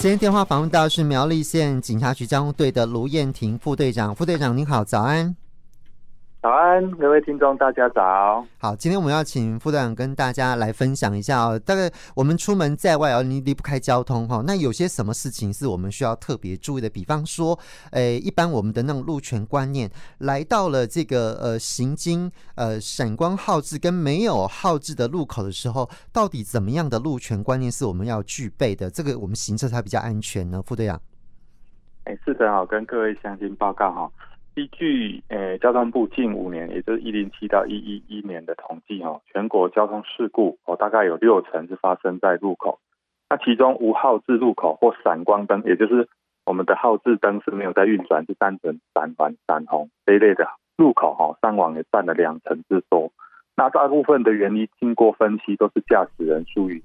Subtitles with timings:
[0.00, 5.36] 今天电话访问到是苗栗县警察局交通队的卢燕婷副队长，副队长您好，早安。
[6.42, 8.42] 早安，各位听众，大家早。
[8.56, 11.58] 好，今天我们要请副队长跟大家来分享一下哦。
[11.58, 14.42] 大概我们出门在外哦，你离不开交通哈。
[14.46, 16.88] 那有些什么事情是我们需要特别注意的？
[16.88, 17.58] 比方说，
[17.90, 19.90] 诶，一般我们的那种路权观念，
[20.20, 28.90] 来到了这个呃行经呃闪光号志跟没有号志的路口的时候，到底怎么样的路权观念是我们要具备的？
[28.90, 30.62] 这个我们行车才比较安全呢？
[30.64, 30.98] 副队长。
[32.04, 34.10] 哎，是的，好，跟各位乡亲报告哈。
[34.60, 42.78] 依据诶交通部近五年，也就是一零七到一一一年的统计哦，全国交通事故哦，大概有六成是发生在路口。
[43.30, 46.06] 那其中无号志路口或闪光灯，也就是
[46.44, 50.46] 我们的号志灯是没有在运转，是单纯闪黄闪红这一类的
[50.76, 53.10] 路口哈，伤亡也占了两成之多。
[53.56, 56.82] 那大部分的原因经过分析，都是驾驶人疏于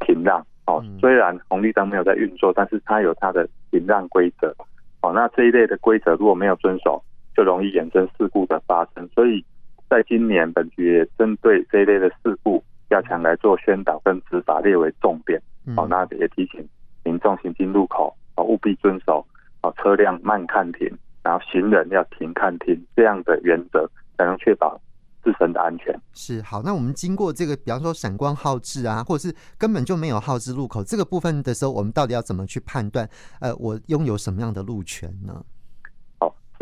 [0.00, 0.82] 停让哦。
[0.98, 4.54] 虽然红绿灯没有在运作，但是它有它的停让规则
[5.02, 5.12] 哦。
[5.12, 7.02] 那这一类的规则如果没有遵守，
[7.38, 9.44] 就容易衍生事故的发生，所以
[9.88, 15.40] 在今年本局也针对这一类的事故，加强来做宣导跟执法列为重点。
[15.76, 16.68] 好、嗯，那也提醒
[17.04, 19.24] 民众行经路口，哦，务必遵守
[19.62, 20.90] 哦，车辆慢看停，
[21.22, 24.76] 然后行人要停看停这样的原则，才能确保
[25.22, 25.96] 自身的安全。
[26.14, 33.08] 是好，那我们经过这个，比方说闪光号志啊，或者是根本就没有号志路口这个部分的时候，我们到底要怎么去判断？
[33.40, 35.40] 呃，我拥有什么样的路权呢？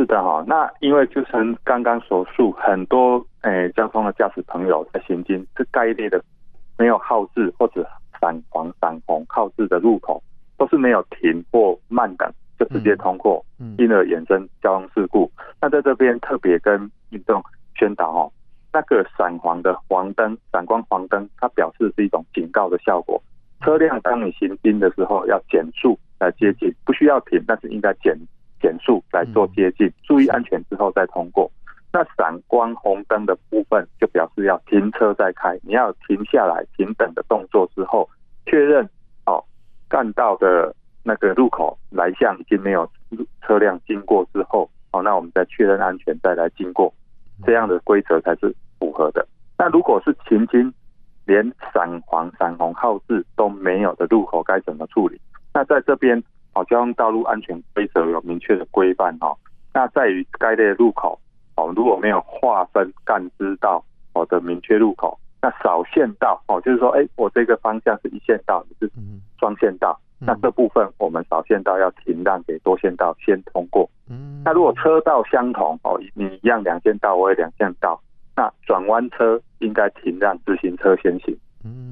[0.07, 6.23] 是的哈，那因为就像刚刚所述，很多诶、欸、交通的驾驶朋友在行经这该列的
[6.79, 7.85] 没有号志或者
[8.21, 10.23] 闪黄闪红号志的路口，
[10.57, 13.45] 都是没有停或慢等就直接通过，
[13.79, 15.29] 因而衍生交通事故。
[15.61, 17.43] 那在这边特别跟民众
[17.75, 18.33] 宣导哦，
[18.73, 23.21] 那个闪黄的黄灯、闪光黄灯，它表示是一种警告的效果。
[23.65, 28.17] 车辆当你行经的时候要减速来接近，不需要停，但是应该减。
[28.67, 31.49] 减速来做接近，注意安全之后再通过。
[31.93, 38.11] 那闪光红灯的部分就表示要停车再开，你要停下来停等的动作之后，
[38.45, 38.85] 确认
[39.25, 39.41] 哦，
[39.89, 40.75] 干道的
[41.05, 42.91] 那个路口来向已经没有
[43.41, 46.93] 车辆经过之后，哦，那我们再确认安全再来经过，
[47.45, 49.25] 这样的规则才是符合的。
[49.57, 50.75] 那如果是前经
[51.25, 51.41] 连
[51.73, 55.21] 闪黄闪红号志都没有的路口，该怎么处理？
[55.55, 56.21] 那在这边。
[56.57, 59.37] 哦，交通道路安全规则有明确的规范哦。
[59.75, 61.21] 那在于该类的路口
[61.55, 63.85] 哦，如果没有划分干支道
[64.15, 68.91] 哦的明确路口，那少线道哦，就是说，哎，我这个方向是一线道，你是
[69.39, 73.87] 双线道，那这部分我们少线道要停让给多线道先通过。
[74.43, 78.01] 那如果车道相同哦，你一样两线道，我也两线道，
[78.35, 81.37] 那转弯车应该停让自行车先行。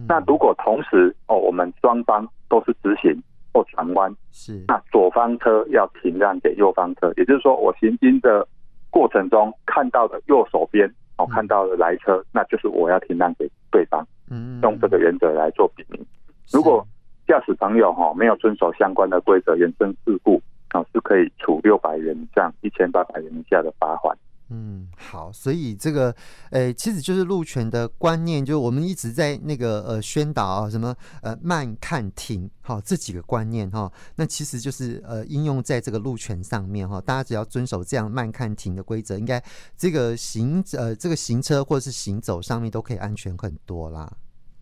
[0.08, 3.22] 那如果同时哦，我们双方都是直行。
[3.54, 8.46] 或转弯是，那左方车要停让给右方车，也就是说，我行经的
[8.90, 14.04] 过程中看到的右手边哦，看到的来车，那就是我要停让给对方。
[14.28, 16.04] 嗯，用这个原则来做比拟。
[16.52, 16.84] 如果
[17.28, 24.16] 驾驶朋友哈没有遵守相关的规则，衍生事故啊，是可以处六百元以上一千八百元以下的罚款。
[24.50, 26.14] 嗯，好，所以这个，
[26.50, 39.42] 呃，其实就是路权的观念，就是我们一直在那个呃宣导啊，什么呃慢看停，好，这几个观念哈，那其实就是呃应用在这个路权上面哈，大家只要遵守这样慢看停的规则，应该
[39.76, 44.12] 这个行呃这个行车或者是行走上面都可以安全很多啦。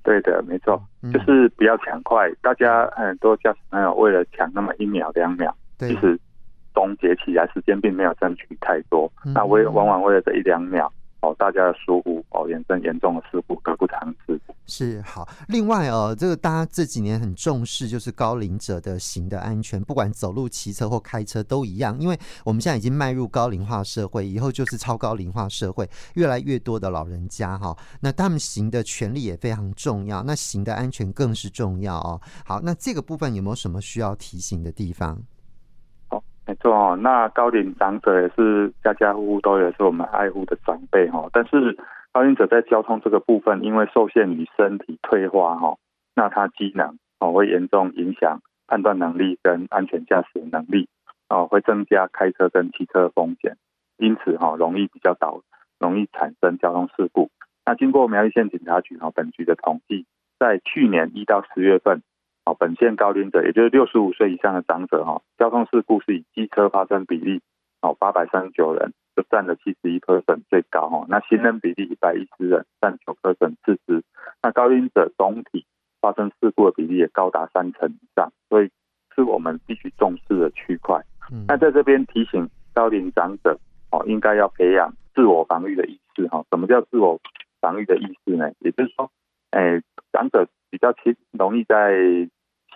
[0.04, 0.81] 对的，没错，
[1.12, 6.00] 就是不要抢快，嗯、大家很多驾驶朋友为了抢那么一秒两秒，对，就
[6.72, 6.83] 是。
[6.83, 14.41] 总结起来，时间并没有争取太多，那为往往为了这一两秒哦，大家的疏忽哦，衍生严重的事故，得不偿失。
[14.66, 32.21] 是好，另外哦，这个大家这几年很重视，就是高龄者的行的安全，不管走路、骑车或开车都一样，因为我们现在已经迈入高龄化社会，以后就是超高龄化社会，越来越多的老人家哈，那他们行的权利也非常重要，那行的安全更是重要哦。
[32.44, 35.22] 好，那这个部分有没有什么需要提醒的地方？
[36.53, 41.27] 没错哦，那高龄长者也是家家户户都也，是我们爱护的长辈哈。
[41.33, 41.78] 但是
[42.13, 45.78] 高龄者在交通这个部分，因为受限于身体退化哈，
[46.15, 50.91] 那他机能哦会严重影响判断能力跟安全驾驶能力
[51.31, 53.57] 哦，会增加开车跟骑车风险，
[53.97, 55.41] 因此哈容易比较导
[55.81, 57.31] 容易产生交通事故。
[57.65, 60.04] 那经过苗栗县警察局哈本局的统计，
[60.39, 62.03] 在去年一到十月份。
[62.44, 67.41] 哦，本县高龄者，也就是六十五岁以上的长者，哈，交通事故是以机车发生比例，
[67.80, 71.06] 哦，八百三十九人，就占了七十一 percent 最高，哈。
[71.09, 74.03] 那行人比例一百一十人，占九 percent 次之。
[74.42, 75.65] 那高龄者总体
[76.00, 78.71] 发生事故的比例也高达三成以上，所以
[79.15, 81.00] 是我们必须重视的区块。
[81.30, 83.56] 嗯，那在这边提醒高龄长者
[83.92, 86.44] 哦，应该要培养自我防御的意识哈。
[86.50, 87.21] 什么叫自我
[87.60, 88.50] 防御的意识呢？
[88.59, 89.09] 也就是说，
[89.50, 89.80] 哎，
[90.12, 91.92] 长者比较轻容易在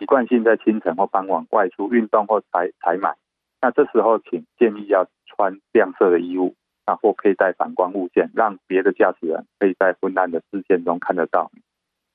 [0.06, 3.16] 习惯性在清晨或傍晚外出运动或采采买，
[3.60, 6.54] 那这时候请建议要穿亮色的衣物，
[6.86, 11.50] 那或佩戴反光物件，让别的驾驶人可以在昏暗的视线中看得到。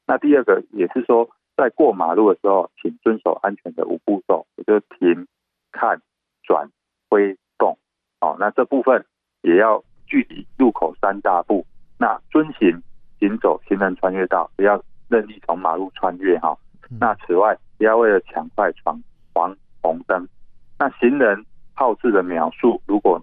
[0.07, 5.27] 那第二个也是说，在过马路的时候，请遵守安全的五步骤，也就是停、
[5.73, 5.99] 看、
[6.43, 6.69] 转、
[7.09, 7.77] 挥、动。
[8.21, 9.05] 哦，那这部分
[9.41, 11.65] 也要距离路口三大步。
[11.99, 12.81] 那遵行
[13.19, 16.57] 行走行人穿越道，不要任意从马路穿越哈。
[16.99, 19.01] 那此外，不要为了抢快闯
[19.33, 20.27] 黄红灯。
[20.77, 21.43] 那行人
[21.73, 23.19] 号志的秒数如果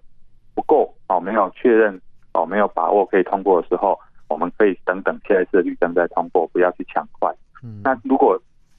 [0.53, 2.01] 不够哦，没有确认
[2.33, 3.97] 哦，没有把握可以通过的时候，
[4.27, 7.33] 我们可以等等下一次绿灯再通过，不要去抢快。
[7.63, 7.81] 嗯。
[7.85, 8.37] 那如果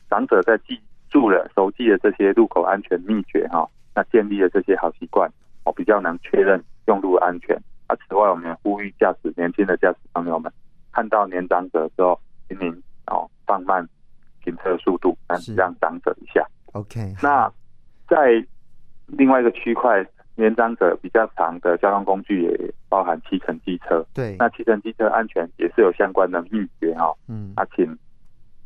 [0.09, 0.77] 长者在记
[1.09, 3.65] 住了、熟记了这些路口安全秘诀哈，
[3.95, 5.31] 那建立了这些好习惯，
[5.63, 7.55] 哦，比较能确认用路安全。
[7.87, 10.51] 啊，此外，我们也呼吁驾驶年轻的驾驶朋友们，
[10.91, 12.69] 看到年长者的时候，请您
[13.07, 13.87] 哦放慢。
[14.63, 15.17] 行车速度，
[15.55, 16.45] 让长者一下。
[16.73, 17.51] OK，那
[18.07, 18.43] 在
[19.07, 24.05] 另外一个区块，年长者比较长的交通工具也包含骑乘机车。
[24.13, 27.13] 对，那骑乘机车安全也是有相关的秘诀哈。
[27.27, 27.97] 嗯，那请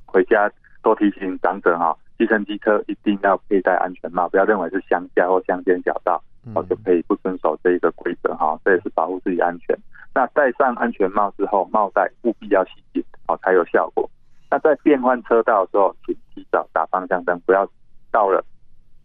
[0.05, 0.51] 回家
[0.81, 6.21] 多提醒长者哈，骑乘机车一定要佩戴安全帽，不要认为是乡下或乡间小道，
[6.53, 8.59] 哦就可以不遵守这一个规则哈。
[8.65, 9.77] 这也是保护自己安全。
[10.13, 14.09] 那戴上安全帽之后，帽带务必要系紧，哦才有效果。
[14.53, 17.67] 那在变换车道的时候，请提早打方向灯，不要
[18.11, 18.45] 到了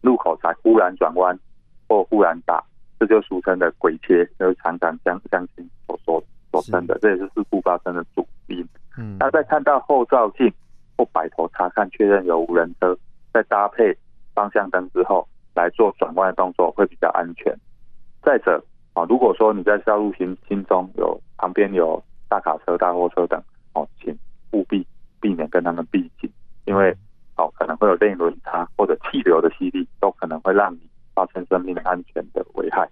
[0.02, 1.34] 路口才忽然转弯
[1.88, 2.62] 或忽然打，
[3.00, 6.22] 这就俗称的鬼切，就是常常相相信所说
[6.52, 8.62] 所称的，这也是事故发生的主因。
[8.98, 10.52] 嗯，那在看到后照镜
[10.98, 12.94] 或摆头查看确认有无人车，
[13.32, 13.96] 再搭配
[14.34, 17.56] 方向灯之后来做转弯的动作会比较安全。
[18.20, 18.62] 再者
[18.92, 23.42] 啊，如果说你在道路行进中有旁边有大卡车、大货车等
[23.72, 24.14] 哦，请
[24.52, 24.86] 务必。
[25.20, 26.30] 避免跟他们逼近，
[26.64, 26.96] 因为
[27.36, 30.80] 哦可能会有内轮差或者气流的吸力，都可能会让你
[31.14, 32.88] 发生生命安全的危害。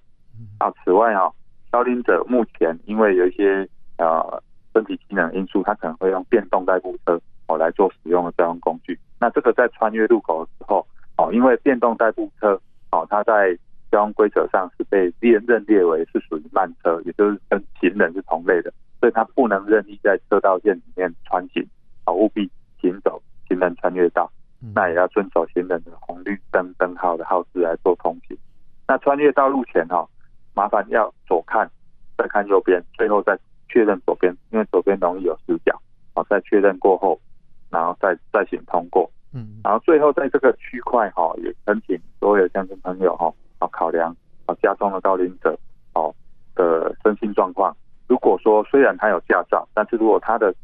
[0.59, 1.31] 啊，此外啊，
[1.73, 3.69] 消龄者目前因为有一些
[3.99, 4.43] 呃
[4.73, 8.99] 身体机能因素，他可能会用电动代步车哦来做使用的交通工具。
[9.19, 10.87] 那这个在穿越路口的时候
[11.17, 13.57] 哦，因为电动代步车哦，它在
[13.91, 21.67] 交通规则上是被列认列为是属于慢车，也就是跟行人是同类的，所以它不能任意在车道线里面穿行。
[22.07, 22.49] 好，务必
[22.81, 24.31] 行走行人穿越道，
[24.73, 28.39] 那也要遵守行人的红绿灯灯号的号志来做通行。
[28.87, 30.09] 那穿越道路前哈，
[30.55, 31.69] 麻烦要左看，
[32.17, 33.37] 再看右边，最后再
[33.69, 35.77] 确认左边，因为左边容易有死角。
[36.15, 37.21] 好，再确认过后，
[37.69, 39.11] 然后再再行通过。
[39.35, 44.17] 嗯，然后最后在这个区块哈，也恳请所有乡亲朋友哈，好考量
[44.47, 45.59] 啊家中的高龄者
[45.95, 46.15] 哦
[46.55, 47.77] 的身心状况。
[48.07, 50.55] 如果说虽然他有驾照，但是如果他的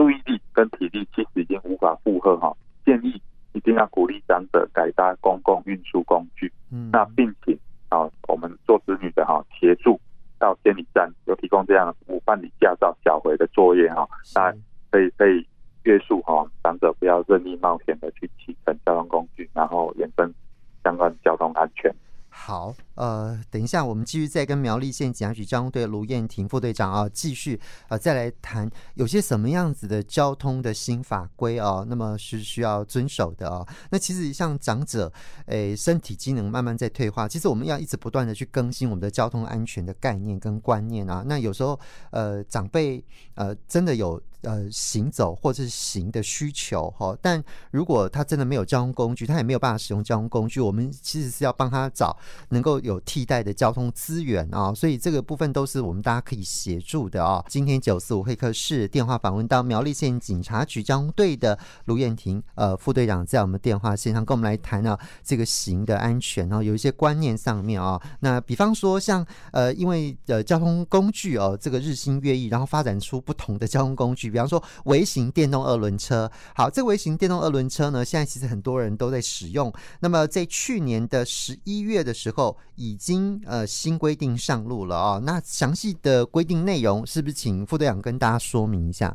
[0.00, 2.56] 注意力跟体力其实已经无法负荷哈，
[2.86, 3.20] 建议
[3.52, 6.50] 一定要鼓励长者改搭公共运输工具。
[6.72, 7.54] 嗯，那并且
[7.90, 10.00] 啊，我们做子女的哈，协助
[10.38, 14.50] 到监理站有提供这样的服务，办理驾照缴回的作业哈，那
[14.90, 15.46] 可以可以
[15.82, 20.34] 约束哈长者不要任意冒险的去骑乘交通工具，然后延伸
[20.82, 21.94] 相关交通安全。
[22.32, 33.66] 好，呃，等一下，我们继续再跟苗栗县警察局交通队卢燕婷副队长啊，继续呃再来谈有些什么样子的交通的新法规啊，那么是需要遵守的啊。
[33.90, 35.12] 那其实像长者，
[35.46, 41.24] 诶，身体机能慢慢在退化，其实我们要一直不断的去更新我们的交通安全的概念跟观念啊。
[41.26, 41.78] 那有时候，
[42.10, 44.22] 呃，长辈呃真的有。
[44.42, 52.16] 呃，行走或者是行的需求哈，但如果他真的没有交通工具，他也没有办法使用交通工具，我们其实是要帮他找
[52.48, 57.44] 能够有替代的交通资源啊，所以这个部分都是我们大家可以协助的啊。
[57.48, 74.29] 今天九四五会客室电话访问到苗栗县警察局交通队的卢彦廷呃副队长，在我们电话线上跟我们来谈啊这个行的安全，然后有一些观念上面啊，那比方说像呃因为呃交通工具哦这个日新月异，然后发展出不同的交通工具。
[74.30, 79.72] 比方说微型电动二轮车，好，这微型电动二轮车呢，现在其实很多人都在使用。
[80.00, 85.22] 那么在去年的十一月的时候，已经呃新规定上路了、哦。
[85.26, 89.14] 那详细的规定内容，是不是请副队长跟大家说明一下？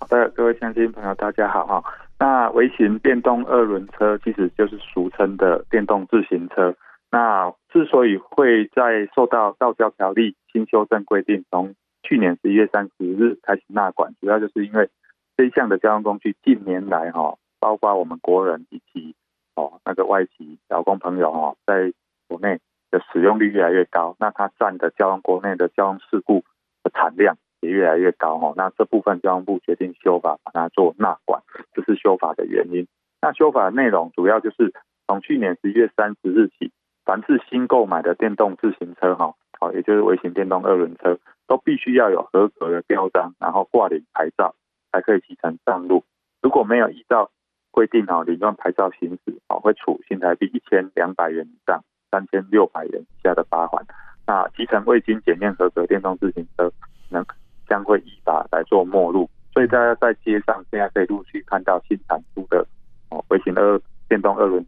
[0.00, 1.82] 好的，各位乡亲朋友，大家好哈。
[2.18, 6.74] 那微型电动二轮车其实就是俗称的电动自行车。
[7.10, 11.74] 那之所以会在受到道交条例新修正规定中。
[12.04, 14.90] 去年十一月三十日开始纳管，主要就是因为
[15.36, 19.16] 这一项的交通工具近年来哈，包括我们国人以及
[19.56, 21.92] 哦，那个外籍劳工朋友哦，在
[22.28, 26.44] 国内的使用率越来越高，那它占的交通国内的交通事故
[26.82, 28.52] 的产量也越来越高哦。
[28.54, 31.42] 那这部分交通部决定修法，把它做纳管，
[31.72, 32.86] 这是修法的原因。
[33.22, 34.74] 那修法的内容主要就是
[35.06, 36.70] 从去年十一月三十日起，
[37.06, 44.54] 凡是新购买的电动自行车哈，好，也就是微型电动二轮车，都必须要有合格的标章，然后挂领牌照，
[44.92, 46.04] 才可以骑乘上路。
[46.42, 47.30] 如果没有依照
[47.70, 53.84] 规定哦，领用牌照行驶哦，会处新台币一千两百元以上三千六百元以下的罚款。
[54.26, 56.72] 那骑乘未经检验合格电动自行车，
[57.10, 57.24] 能
[57.68, 59.28] 将会依法来做没入。
[59.52, 62.66] 所以大家在街上现在可以陆续看到新产出的
[63.10, 64.64] 哦，微型二电动二轮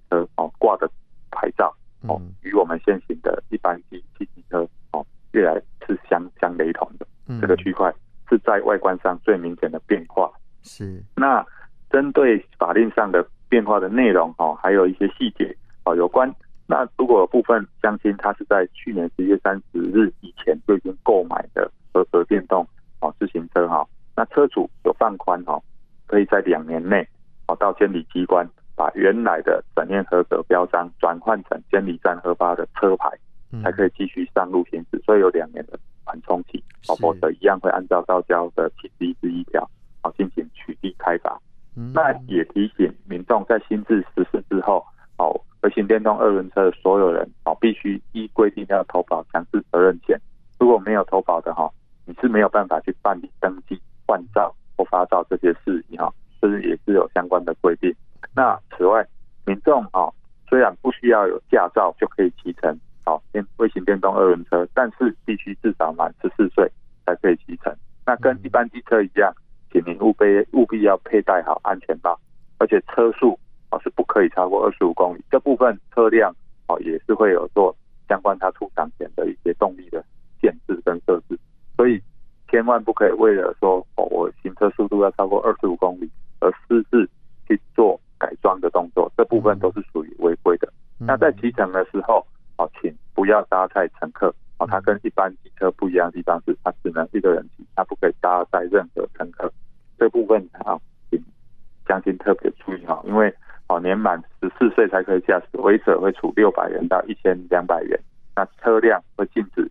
[8.66, 10.30] 外观上最明显的变化。
[10.62, 11.42] 是那。
[11.88, 16.30] 针对法令上的变化的内容哦，还有一些细节哦，有关
[16.66, 22.66] 那如果有部分乡亲他是在去年十一月三十日以前就已经购买的合格电动
[23.00, 25.62] 哦自行车哈，那车主有放宽哦，
[26.08, 27.06] 可以在两年内
[27.46, 33.08] 哦到监理机关把原来的检验合格标章转换成监理站核发的车牌，
[33.62, 35.78] 才可以继续上路行驶，所以有两年的
[36.88, 39.68] 哦，否则一样会按照道交的七十一之一条
[40.02, 41.40] 哦进行取缔开罚。
[41.92, 44.82] 那也提醒民众，在新制实施之后，
[45.18, 50.18] 哦，微型电动二轮车的所有人哦，必须依规定要投保强制责任险。
[50.58, 51.70] 如果没有投保的哈，
[52.06, 57.94] 你是没有办法去办理登记、换照或发照这些事宜哈，这是也是有相关的规定。
[58.34, 59.06] 那此外，
[59.44, 60.10] 民众哦，
[60.48, 62.74] 虽然不需要有驾照就可以骑乘
[63.04, 66.66] 好电微型电动二轮车，但是必须至少满十四岁。
[68.06, 69.34] 那跟一般机车一样。
[69.72, 72.18] 请您务必务必要佩戴好安全帽，
[72.56, 75.22] 而且车速啊是不可以超过二十五公里。
[75.30, 76.34] 这部分车辆
[76.66, 77.76] 啊也是会有做
[78.08, 80.02] 相关它出厂前的一些动力的
[80.40, 81.38] 限制跟设置，
[81.76, 82.00] 所以
[82.48, 87.06] 千万不可以为了说哦我行车速度要超过二十五公里而私自
[87.46, 90.72] 去做改装的动作，这部分都是属于违规的。
[90.98, 99.52] 那在骑乘的时候哦，请不要搭载乘客哦，它跟一般机车不一样的地方是它只能一个人骑，它不可以搭载任何乘客。
[99.98, 100.76] 这部分啊，
[101.10, 101.22] 请
[101.86, 103.32] 将军特别注意哈，因为
[103.68, 107.98] 哦年满十四岁才可以驾驶，违者会处六百元到一千两百元。
[108.34, 109.70] 那车辆会禁止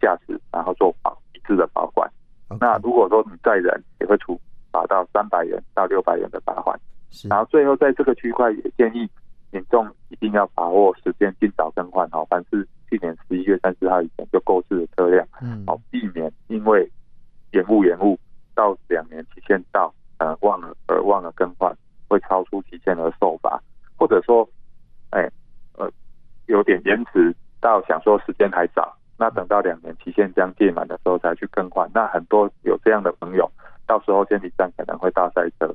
[0.00, 2.10] 驾驶，然后做保一致的保管。
[2.60, 4.38] 那如果说你载人，也会处
[4.70, 6.78] 罚到三百元到六百元的罚款。
[7.28, 9.08] 然后最后在这个区块也建议
[9.50, 16.30] 民众一定要把握时间，尽早更换哈，凡是去年十一月三十号以前就购置的车辆，嗯，好避免
[17.74, 18.16] 不延误。
[18.54, 21.76] 到两年期限到，呃，忘了而忘了更换，
[22.06, 23.60] 会超出期限而受罚，
[23.96, 24.48] 或者说，
[25.10, 25.28] 哎，
[25.76, 25.90] 呃，
[26.46, 33.50] 有点延迟到想说时间还早，那等到两年期限将届满的时候才去更换，那很多有这样的朋友，
[33.88, 35.74] 到时候监理站可能会大塞车，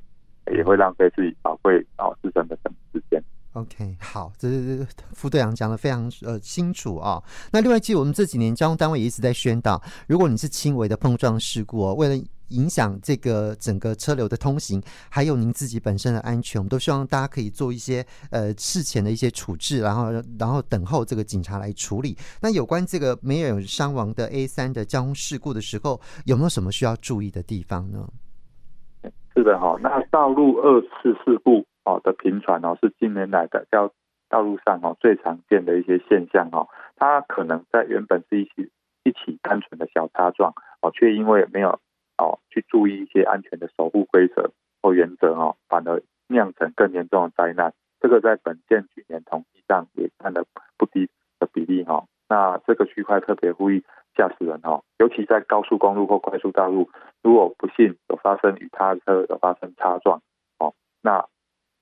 [0.50, 2.16] 也会浪费自己宝贵哦。
[4.00, 7.22] 好，这是副队长讲的非常呃清楚啊、
[7.52, 22.18] 那另外，其实我们这几年交通单位也一直在宣导，如果你是轻微的碰撞事故哦，为了影响这个整个车流的通行，还有您自己本身的安全，我们都希望大家可以做一些呃事前的一些处置，然后然后等候这个警察来处理。
[22.42, 28.08] 那有关这个没有伤亡的 A 三的交通事故的时候，有没有什么需要注意的地方呢？
[29.34, 33.92] 是的哈，那道路二次事故哦的频传哦，是近年来的叫
[34.30, 38.72] 道路上哦最常见的一些现象哦，它可能在原本是一起
[39.04, 41.80] 一起单纯的小擦撞哦，却因为没有。
[42.22, 47.74] 哦，去注意一些安全的守护规则或原则哦，反而酿成更严重的灾难。
[48.02, 50.44] 这个在本县去年统计上也占了
[50.78, 51.10] 不低
[51.40, 52.04] 的比例哈。
[52.30, 53.84] 那这个区块特别呼吁
[54.16, 56.90] 驾驶人哈，尤其在高速公路或快速道路，
[57.24, 60.22] 如果不幸有发生与他车有发生擦撞
[60.60, 61.26] 哦，那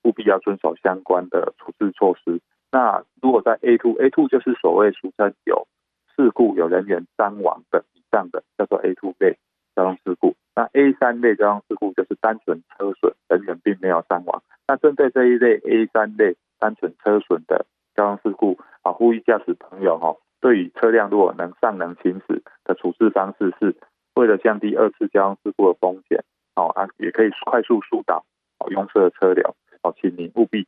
[0.02, 2.40] 务必要遵守相关的处置措施。
[2.72, 5.68] 那如果在 A two A two 就是所谓俗称有
[6.16, 9.36] 事故有人员伤亡的以上的，叫做 A two 类。
[9.76, 14.42] 交通事故，那 A 三类交通事故就是单纯车损，人员并没有伤亡。
[14.66, 17.64] 那针对这一类 A 三类单纯车损的
[17.94, 23.76] 交通事故，啊，呼吁驾驶朋友哈，对于车辆如果能上能行驶的处置方式，是
[24.14, 28.24] 为了降低二次交通事故的风险，哦啊，也可以快速疏导
[28.58, 30.66] 哦拥塞的车流，哦，请您务必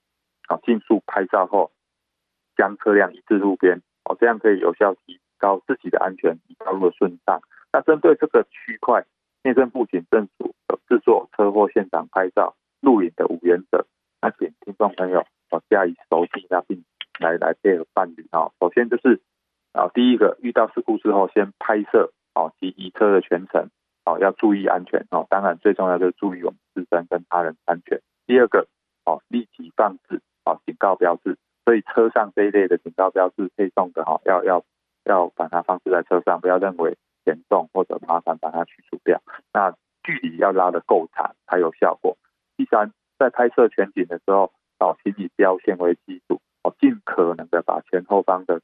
[0.48, 1.70] 啊尽速拍照后
[2.56, 7.40] 将车辆移至路边，哦，这样可以有效提高自己的安全与道路的顺畅。
[7.72, 9.04] 那针对这个区块，
[9.42, 13.86] 内政部警政署有制作车祸现场拍照录影的五原则，
[14.20, 16.84] 那请听众朋友哦加以熟悉，那并
[17.20, 18.50] 来来配合办理啊。
[18.60, 19.20] 首先就是，
[20.00, 23.68] 第一个遇到事故之后，先拍摄哦及移车的全程
[24.06, 25.26] 哦，要注意安全哦。
[25.28, 28.00] 当然最重要就是注意我们自身跟他人安全。
[28.26, 28.66] 第二个
[29.04, 34.64] 哦，立即放置哦警告标志，所以车上这一类的警告标志配送的哈，要要
[35.04, 39.20] 要把它放置在车上，不要认为严重或者麻烦，把它去除掉。
[39.52, 39.70] 那
[40.02, 42.16] 距离要拉得够长才有效果。
[42.56, 48.62] 第三，在拍摄全景的时候，哦，请以标线为基础，哦，尽可能的把前后方的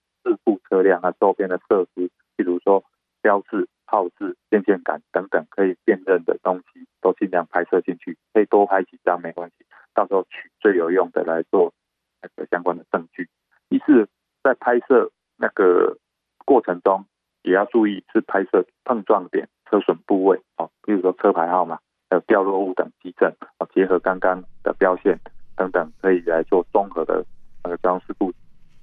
[0.76, 2.84] 车辆啊周边的设施，比如说
[3.22, 8.18] 标志、号志、电线杆等等可以辨认的东西，都尽量拍摄进去。
[8.34, 9.64] 可以多拍几张没关系，
[9.94, 11.72] 到时候取最有用的来做
[12.20, 13.26] 那个相关的证据。
[13.70, 14.06] 第四，
[14.42, 15.96] 在拍摄那个
[16.44, 17.06] 过程中，
[17.42, 21.78] 也要注意是拍摄碰撞点、车损部位，哦，比如说车牌号码。
[22.08, 23.28] 还有掉落物等迹证
[23.58, 25.18] 啊，结合刚刚的标线
[25.56, 27.26] 等等，可以来做综合的
[27.64, 28.32] 那个交通事故，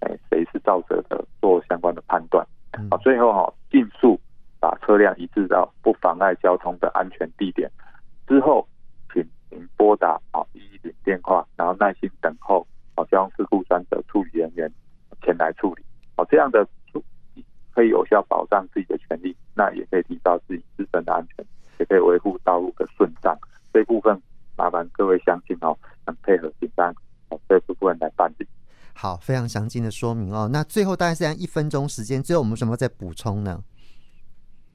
[0.02, 2.48] 哎，谁是肇责的，做相关的判断。
[2.90, 4.18] 好，最后哈，尽速
[4.62, 7.70] 把车辆移至到不妨碍交通的安全地点。
[8.26, 8.66] 之后，
[9.14, 14.72] 请您拨打啊一一零电话，然后耐心等候啊交通事故专责处理人员
[15.22, 15.84] 前来处理。
[16.16, 16.66] 好，这样的
[17.74, 21.46] 可以有效保障自己的权利，那也可以提高自己自身的安全。
[21.80, 23.38] 也可以维护道路的顺畅，
[23.74, 24.18] 这部分
[24.56, 26.96] 麻烦各位乡亲哦，能配合警方
[27.28, 28.48] 哦这部分来办理。
[28.96, 30.50] 好，非常详尽的说明哦。
[30.52, 33.62] 那最后大概是一分钟时间，最后我们什么再补充呢？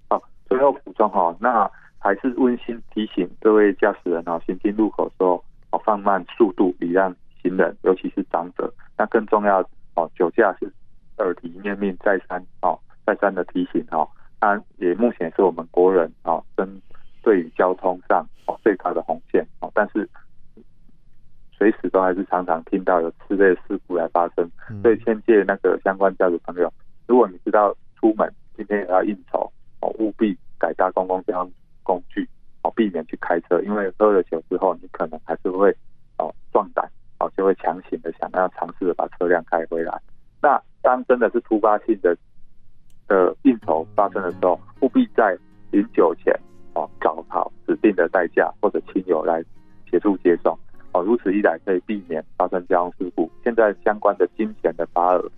[0.08, 8.72] 好，最后补充哈，那还是温馨提醒各位驾驶人哦，行进路口时候哦放慢速度，礼让行人，尤其是长者。
[8.96, 9.60] 那更重要
[9.94, 10.72] 哦，酒驾是
[11.18, 14.08] 耳提面命再三哦再三的提醒哦。
[14.40, 16.80] 它也目前是我们国人哦针
[17.22, 20.07] 对于交通上哦最高的红线哦，但是
[21.58, 24.48] 随时都还是常常听到有此类事故来发生，
[24.80, 26.72] 所以劝诫那个相关驾驶朋友，
[27.06, 32.26] 如果你知道出门今天也要应酬哦，务必改搭公共交通工具
[32.62, 35.74] 哦，避免去开车，因为喝了酒之后你可能还是会
[36.18, 40.00] 哦壮胆哦，就会强行的想要尝试的把车辆开回来。
[40.40, 42.16] 那当真的是突发性的
[43.08, 45.36] 的应酬发生的时候，务必在
[45.72, 46.32] 饮酒前。
[46.74, 49.42] 哦，找好指定的代驾或者亲友来
[49.90, 50.56] 协助接送
[50.98, 53.30] 哦，如此一来可以避免发生交通事故。
[53.44, 55.30] 现在相关的金钱的罚额，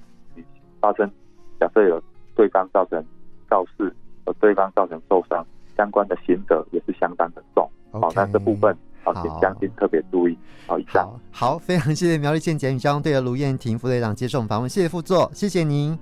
[0.81, 1.11] 发生
[1.59, 2.03] 假设有
[2.35, 3.05] 对方造成
[3.51, 3.94] 肇事，
[4.25, 5.46] 和对方造成受伤，
[5.77, 7.68] 相关的刑责也是相当的重。
[7.92, 10.38] 好 Okay,、哦，那这部分好，请将军特别注意。
[10.66, 11.11] 好，以上。
[11.31, 15.99] 好，非常谢谢苗栗县检警交通队的卢燕婷副队长接受我们访问，谢谢副座，谢谢您。